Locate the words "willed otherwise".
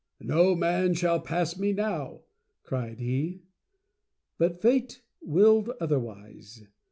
5.21-6.65